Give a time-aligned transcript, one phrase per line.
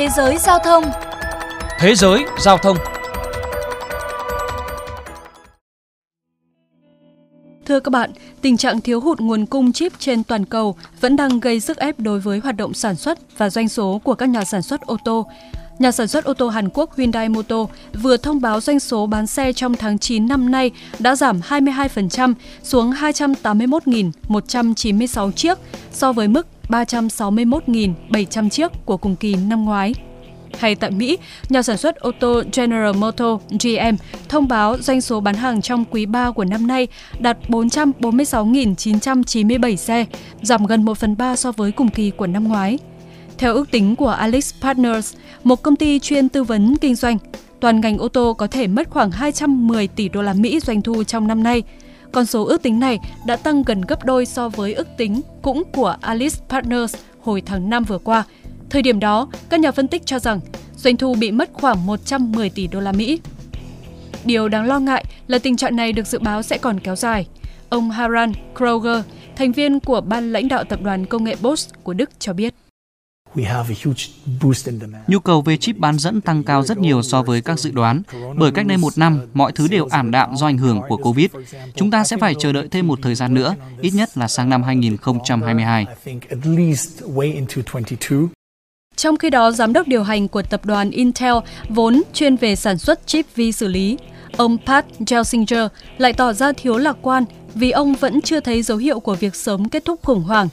[0.00, 0.84] Thế giới giao thông
[1.78, 2.76] Thế giới giao thông
[7.66, 8.10] Thưa các bạn,
[8.42, 12.00] tình trạng thiếu hụt nguồn cung chip trên toàn cầu vẫn đang gây sức ép
[12.00, 14.96] đối với hoạt động sản xuất và doanh số của các nhà sản xuất ô
[15.04, 15.26] tô.
[15.80, 17.70] Nhà sản xuất ô tô Hàn Quốc Hyundai Motor
[18.02, 22.34] vừa thông báo doanh số bán xe trong tháng 9 năm nay đã giảm 22%
[22.62, 25.58] xuống 281.196 chiếc
[25.92, 29.94] so với mức 361.700 chiếc của cùng kỳ năm ngoái.
[30.58, 33.96] Hay tại Mỹ, nhà sản xuất ô tô General Motors GM
[34.28, 36.88] thông báo doanh số bán hàng trong quý 3 của năm nay
[37.18, 40.04] đạt 446.997 xe,
[40.42, 42.78] giảm gần 1 phần 3 so với cùng kỳ của năm ngoái.
[43.40, 47.18] Theo ước tính của Alex Partners, một công ty chuyên tư vấn kinh doanh,
[47.60, 51.04] toàn ngành ô tô có thể mất khoảng 210 tỷ đô la Mỹ doanh thu
[51.04, 51.62] trong năm nay.
[52.12, 55.62] Con số ước tính này đã tăng gần gấp đôi so với ước tính cũng
[55.72, 58.24] của Alice Partners hồi tháng 5 vừa qua.
[58.70, 60.40] Thời điểm đó, các nhà phân tích cho rằng
[60.76, 63.20] doanh thu bị mất khoảng 110 tỷ đô la Mỹ.
[64.24, 67.26] Điều đáng lo ngại là tình trạng này được dự báo sẽ còn kéo dài.
[67.68, 69.04] Ông Haran Kroger,
[69.36, 72.54] thành viên của ban lãnh đạo tập đoàn công nghệ Bosch của Đức cho biết.
[75.06, 78.02] Nhu cầu về chip bán dẫn tăng cao rất nhiều so với các dự đoán,
[78.36, 81.30] bởi cách đây một năm, mọi thứ đều ảm đạm do ảnh hưởng của Covid.
[81.74, 84.48] Chúng ta sẽ phải chờ đợi thêm một thời gian nữa, ít nhất là sang
[84.48, 85.86] năm 2022.
[88.96, 91.34] Trong khi đó, giám đốc điều hành của tập đoàn Intel
[91.68, 93.98] vốn chuyên về sản xuất chip vi xử lý,
[94.36, 95.66] ông Pat Gelsinger
[95.98, 99.34] lại tỏ ra thiếu lạc quan vì ông vẫn chưa thấy dấu hiệu của việc
[99.34, 100.48] sớm kết thúc khủng hoảng.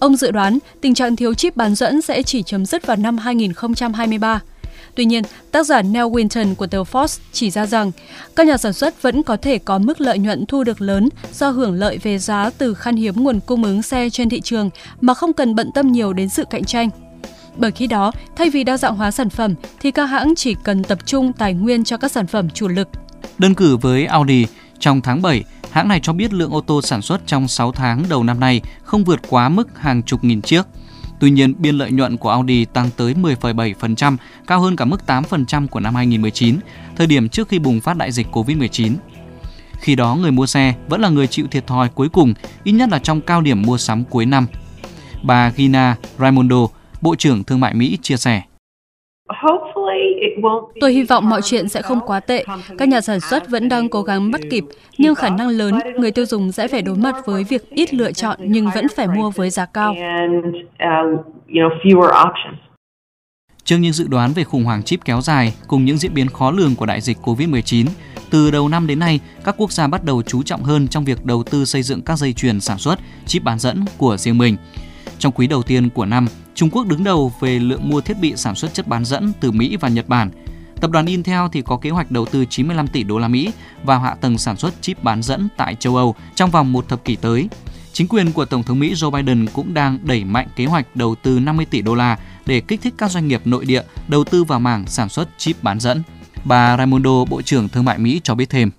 [0.00, 3.18] Ông dự đoán tình trạng thiếu chip bán dẫn sẽ chỉ chấm dứt vào năm
[3.18, 4.40] 2023.
[4.94, 7.90] Tuy nhiên, tác giả Neil Winton của tờ Forbes chỉ ra rằng
[8.36, 11.50] các nhà sản xuất vẫn có thể có mức lợi nhuận thu được lớn do
[11.50, 15.14] hưởng lợi về giá từ khan hiếm nguồn cung ứng xe trên thị trường mà
[15.14, 16.90] không cần bận tâm nhiều đến sự cạnh tranh.
[17.56, 20.84] Bởi khi đó, thay vì đa dạng hóa sản phẩm thì các hãng chỉ cần
[20.84, 22.88] tập trung tài nguyên cho các sản phẩm chủ lực.
[23.38, 24.46] Đơn cử với Audi,
[24.80, 28.04] trong tháng 7, hãng này cho biết lượng ô tô sản xuất trong 6 tháng
[28.08, 30.62] đầu năm nay không vượt quá mức hàng chục nghìn chiếc.
[31.20, 35.66] Tuy nhiên, biên lợi nhuận của Audi tăng tới 10,7%, cao hơn cả mức 8%
[35.66, 36.58] của năm 2019,
[36.96, 38.94] thời điểm trước khi bùng phát đại dịch Covid-19.
[39.80, 42.88] Khi đó, người mua xe vẫn là người chịu thiệt thòi cuối cùng, ít nhất
[42.88, 44.46] là trong cao điểm mua sắm cuối năm.
[45.22, 46.66] Bà Gina Raimondo,
[47.00, 48.42] Bộ trưởng Thương mại Mỹ chia sẻ.
[50.80, 52.44] Tôi hy vọng mọi chuyện sẽ không quá tệ.
[52.78, 54.64] Các nhà sản xuất vẫn đang cố gắng bắt kịp,
[54.98, 58.12] nhưng khả năng lớn người tiêu dùng sẽ phải đối mặt với việc ít lựa
[58.12, 59.94] chọn nhưng vẫn phải mua với giá cao.
[63.64, 66.50] Trước những dự đoán về khủng hoảng chip kéo dài cùng những diễn biến khó
[66.50, 67.86] lường của đại dịch COVID-19,
[68.30, 71.24] từ đầu năm đến nay, các quốc gia bắt đầu chú trọng hơn trong việc
[71.24, 74.56] đầu tư xây dựng các dây chuyền sản xuất chip bán dẫn của riêng mình.
[75.20, 78.32] Trong quý đầu tiên của năm, Trung Quốc đứng đầu về lượng mua thiết bị
[78.36, 80.30] sản xuất chất bán dẫn từ Mỹ và Nhật Bản.
[80.80, 83.52] Tập đoàn Intel thì có kế hoạch đầu tư 95 tỷ đô la Mỹ
[83.84, 87.04] vào hạ tầng sản xuất chip bán dẫn tại châu Âu trong vòng một thập
[87.04, 87.48] kỷ tới.
[87.92, 91.14] Chính quyền của Tổng thống Mỹ Joe Biden cũng đang đẩy mạnh kế hoạch đầu
[91.14, 94.44] tư 50 tỷ đô la để kích thích các doanh nghiệp nội địa đầu tư
[94.44, 96.02] vào mảng sản xuất chip bán dẫn.
[96.44, 98.70] Bà Raimondo, Bộ trưởng Thương mại Mỹ cho biết thêm.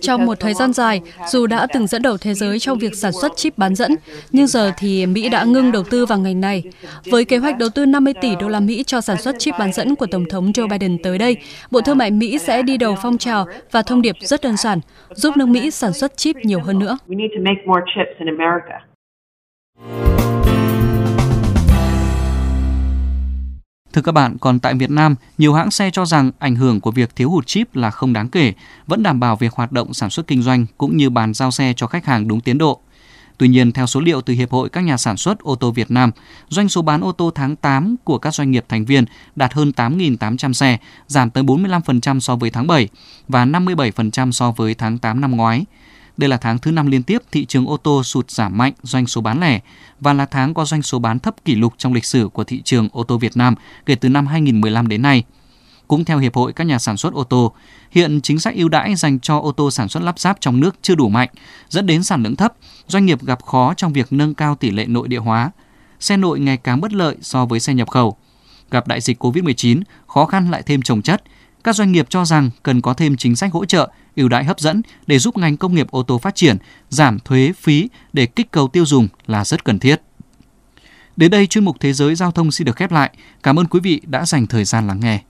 [0.00, 3.12] Trong một thời gian dài, dù đã từng dẫn đầu thế giới trong việc sản
[3.12, 3.94] xuất chip bán dẫn,
[4.32, 6.62] nhưng giờ thì Mỹ đã ngưng đầu tư vào ngành này.
[7.10, 9.72] Với kế hoạch đầu tư 50 tỷ đô la Mỹ cho sản xuất chip bán
[9.72, 11.36] dẫn của Tổng thống Joe Biden tới đây,
[11.70, 14.80] Bộ Thương mại Mỹ sẽ đi đầu phong trào và thông điệp rất đơn giản,
[15.10, 16.98] giúp nước Mỹ sản xuất chip nhiều hơn nữa.
[23.94, 26.90] Thưa các bạn, còn tại Việt Nam, nhiều hãng xe cho rằng ảnh hưởng của
[26.90, 28.52] việc thiếu hụt chip là không đáng kể,
[28.86, 31.72] vẫn đảm bảo việc hoạt động sản xuất kinh doanh cũng như bàn giao xe
[31.76, 32.80] cho khách hàng đúng tiến độ.
[33.38, 35.90] Tuy nhiên, theo số liệu từ Hiệp hội các nhà sản xuất ô tô Việt
[35.90, 36.10] Nam,
[36.48, 39.04] doanh số bán ô tô tháng 8 của các doanh nghiệp thành viên
[39.36, 42.88] đạt hơn 8.800 xe, giảm tới 45% so với tháng 7
[43.28, 45.64] và 57% so với tháng 8 năm ngoái.
[46.16, 49.06] Đây là tháng thứ năm liên tiếp thị trường ô tô sụt giảm mạnh doanh
[49.06, 49.60] số bán lẻ
[50.00, 52.62] và là tháng có doanh số bán thấp kỷ lục trong lịch sử của thị
[52.62, 53.54] trường ô tô Việt Nam
[53.86, 55.24] kể từ năm 2015 đến nay.
[55.88, 57.52] Cũng theo Hiệp hội các nhà sản xuất ô tô,
[57.90, 60.76] hiện chính sách ưu đãi dành cho ô tô sản xuất lắp ráp trong nước
[60.82, 61.28] chưa đủ mạnh,
[61.68, 62.54] dẫn đến sản lượng thấp,
[62.86, 65.50] doanh nghiệp gặp khó trong việc nâng cao tỷ lệ nội địa hóa.
[66.00, 68.16] Xe nội ngày càng bất lợi so với xe nhập khẩu.
[68.70, 71.22] Gặp đại dịch COVID-19, khó khăn lại thêm trồng chất.
[71.64, 74.60] Các doanh nghiệp cho rằng cần có thêm chính sách hỗ trợ ưu đãi hấp
[74.60, 76.56] dẫn để giúp ngành công nghiệp ô tô phát triển,
[76.88, 80.02] giảm thuế phí để kích cầu tiêu dùng là rất cần thiết.
[81.16, 83.10] Đến đây chuyên mục Thế giới giao thông xin được khép lại.
[83.42, 85.20] Cảm ơn quý vị đã dành thời gian lắng nghe.